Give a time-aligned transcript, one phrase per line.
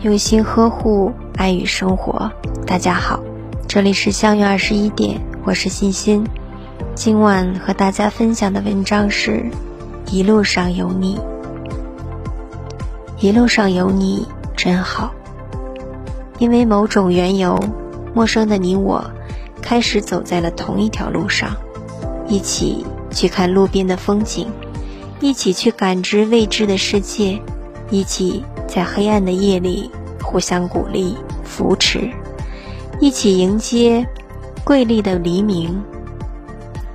[0.00, 2.30] 用心呵护，爱与生活。
[2.64, 3.18] 大家好，
[3.66, 6.24] 这里是相约二十一点，我是欣欣。
[6.94, 9.50] 今晚和大家分享的文章是
[10.12, 11.16] 《一路上有你》，
[13.18, 14.24] 一路上有你
[14.56, 15.12] 真好。
[16.38, 17.58] 因为某种缘由，
[18.14, 19.10] 陌生的你我
[19.60, 21.56] 开始走在了同一条路上，
[22.28, 24.46] 一起去看路边的风景，
[25.18, 27.42] 一起去感知未知的世界，
[27.90, 28.44] 一起。
[28.78, 29.90] 在黑暗的夜里，
[30.22, 32.08] 互相鼓励、扶持，
[33.00, 34.06] 一起迎接
[34.62, 35.82] 瑰丽的黎明，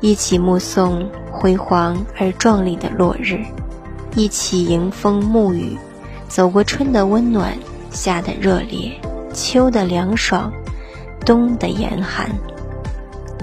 [0.00, 3.42] 一起目送辉煌而壮丽的落日，
[4.14, 5.74] 一起迎风沐雨，
[6.28, 7.56] 走过春的温暖、
[7.90, 8.92] 夏的热烈、
[9.32, 10.52] 秋的凉爽、
[11.24, 12.28] 冬的严寒。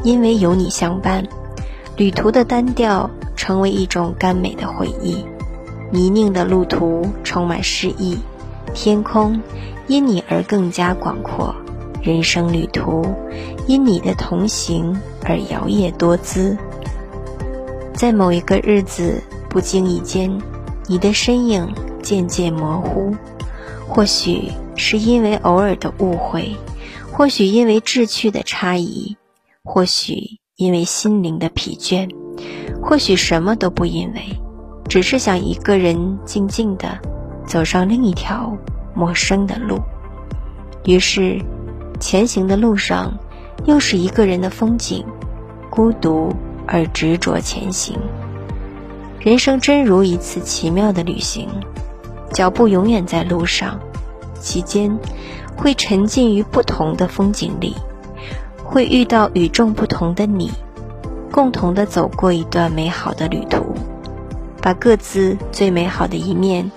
[0.04, 1.28] 因为有你相伴，
[1.96, 5.26] 旅途的单调成为一种甘美的回忆。
[5.92, 8.18] 泥泞的路途充满诗意，
[8.74, 9.42] 天空
[9.88, 11.56] 因你而更加广阔，
[12.02, 13.06] 人生旅途
[13.68, 16.58] 因你的同行而摇曳多姿。
[17.94, 20.40] 在某一个日子，不经意间，
[20.88, 23.16] 你的身影渐渐模糊，
[23.88, 26.56] 或许是因为偶尔的误会，
[27.12, 29.16] 或许因为志趣的差异，
[29.64, 32.10] 或许因为心灵的疲倦，
[32.82, 34.22] 或许什么都不因为。
[34.88, 36.98] 只是想一个人静静的
[37.46, 38.56] 走上另一条
[38.96, 39.80] 陌生的路，
[40.86, 41.42] 于是，
[42.00, 43.18] 前行的路上
[43.66, 45.06] 又是一个人的风景，
[45.70, 46.34] 孤独
[46.66, 48.00] 而执着前行。
[49.20, 51.50] 人生真如一次奇妙的旅行，
[52.32, 53.80] 脚步永远在路上，
[54.40, 54.98] 期间
[55.56, 57.76] 会沉浸于不同的风景里，
[58.64, 60.50] 会遇到与众不同的你，
[61.32, 63.76] 共同的走过一段美好的旅途。
[64.68, 66.70] 把各自最美好的一面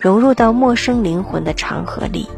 [0.00, 2.28] 融入到陌生灵魂的长河里，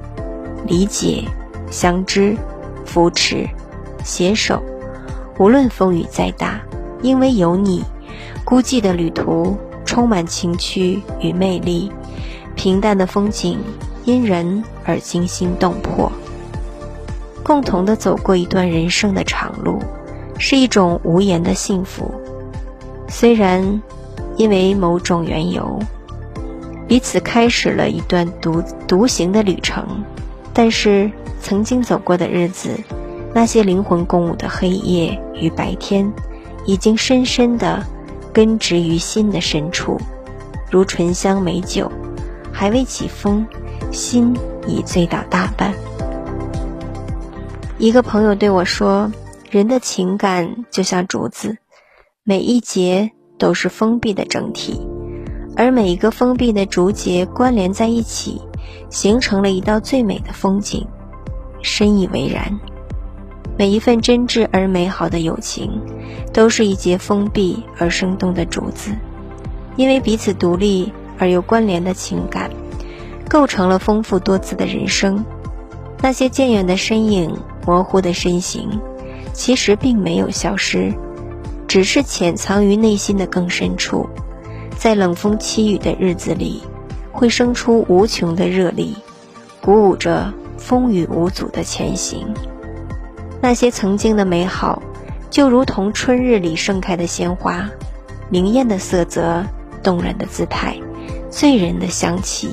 [0.66, 1.24] 理解、
[1.70, 2.36] 相知、
[2.84, 3.48] 扶持、
[4.04, 4.62] 携手，
[5.38, 6.60] 无论风雨再大，
[7.00, 7.82] 因为有你，
[8.44, 11.90] 孤寂的旅途充满情趣与魅力，
[12.54, 13.58] 平淡的风景
[14.04, 16.12] 因人而惊心动魄。
[17.42, 19.78] 共同的走过一段人生的长路，
[20.38, 22.12] 是一种无言的幸福。
[23.08, 23.80] 虽然。
[24.38, 25.78] 因为某种缘由，
[26.86, 29.84] 彼此开始了一段独独行的旅程。
[30.54, 31.10] 但是
[31.42, 32.70] 曾经走过的日子，
[33.34, 36.10] 那些灵魂共舞的黑夜与白天，
[36.64, 37.84] 已经深深的
[38.32, 40.00] 根植于心的深处，
[40.70, 41.90] 如醇香美酒，
[42.52, 43.46] 还未起风，
[43.92, 44.34] 心
[44.66, 45.74] 已醉倒大半。
[47.76, 49.10] 一个朋友对我说
[49.50, 51.58] ：“人的情感就像竹子，
[52.22, 54.80] 每一节。”都是封闭的整体，
[55.56, 58.42] 而每一个封闭的竹节关联在一起，
[58.90, 60.86] 形成了一道最美的风景。
[61.62, 62.58] 深以为然。
[63.56, 65.80] 每一份真挚而美好的友情，
[66.32, 68.92] 都是一节封闭而生动的竹子，
[69.74, 72.50] 因为彼此独立而又关联的情感，
[73.28, 75.24] 构成了丰富多姿的人生。
[76.00, 78.80] 那些渐远的身影、模糊的身形，
[79.32, 80.94] 其实并没有消失。
[81.68, 84.08] 只是潜藏于内心的更深处，
[84.78, 86.62] 在冷风凄雨的日子里，
[87.12, 88.96] 会生出无穷的热力，
[89.60, 92.32] 鼓舞着风雨无阻的前行。
[93.42, 94.82] 那些曾经的美好，
[95.28, 97.68] 就如同春日里盛开的鲜花，
[98.30, 99.44] 明艳的色泽，
[99.82, 100.74] 动人的姿态，
[101.30, 102.48] 醉人的香气，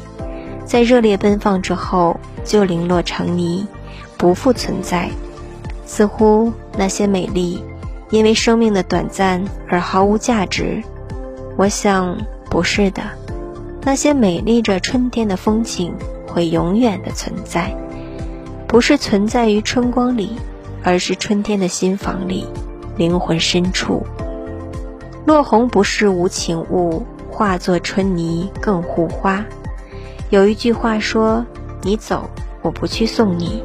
[0.66, 3.66] 在热烈奔放之后，就零落成泥，
[4.18, 5.10] 不复存在。
[5.86, 7.64] 似乎那些美丽。
[8.12, 10.84] 因为生命的短暂而毫无价值，
[11.58, 12.18] 我想
[12.50, 13.02] 不是的。
[13.82, 15.94] 那些美丽着春天的风景
[16.28, 17.76] 会永远的存在，
[18.68, 20.32] 不是存在于春光里，
[20.84, 22.48] 而是春天的心房里，
[22.98, 24.06] 灵魂深处。
[25.26, 29.46] 落红不是无情物，化作春泥更护花。
[30.30, 31.46] 有一句话说
[31.82, 32.30] ：“你走，
[32.62, 33.64] 我不去送你；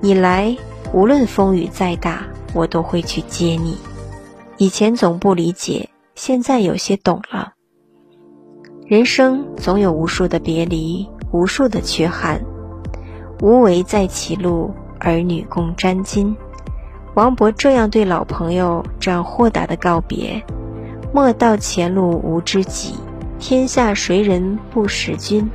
[0.00, 0.56] 你来，
[0.92, 3.76] 无论风雨再大。”我都会去接你。
[4.56, 7.54] 以前总不理解，现在有些懂了。
[8.86, 12.44] 人生总有无数的别离，无数的缺憾。
[13.40, 16.34] 无为在歧路，儿女共沾巾。
[17.14, 20.42] 王勃这样对老朋友这样豁达的告别：
[21.14, 22.94] 莫道前路无知己，
[23.38, 25.50] 天下谁人不识君。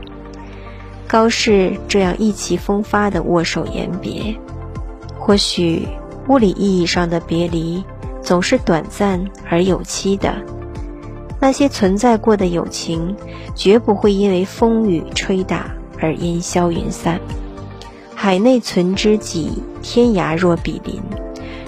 [1.07, 4.35] 高适这样意气风发的握手言别，
[5.19, 5.87] 或许。
[6.27, 7.83] 物理意义上的别离，
[8.21, 10.33] 总是短暂而有期的。
[11.39, 13.15] 那些存在过的友情，
[13.53, 15.69] 绝不会因为风雨吹打
[16.01, 17.19] 而烟消云散。
[18.15, 20.99] 海内存知己，天涯若比邻。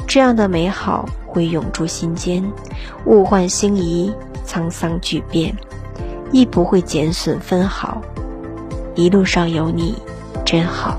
[0.07, 2.43] 这样的美好会永驻心间，
[3.05, 4.11] 物换星移，
[4.47, 5.55] 沧桑巨变，
[6.31, 8.01] 亦不会减损分毫。
[8.95, 9.93] 一路上有你，
[10.43, 10.97] 真好。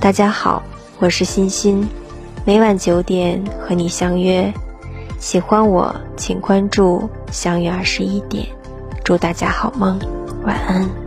[0.00, 0.62] 大家好，
[1.04, 1.86] 我是欣欣，
[2.46, 4.50] 每晚九点和你相约。
[5.18, 8.46] 喜欢我，请关注“相约二十一点”。
[9.04, 10.00] 祝大家好梦，
[10.46, 11.03] 晚安。